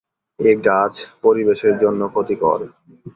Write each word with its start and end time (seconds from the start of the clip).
এ 0.39 0.51
গাছ 0.67 0.93
পরিবেশের 1.23 1.73
জন্য 1.77 2.01
ক্ষতিকর। 2.07 2.59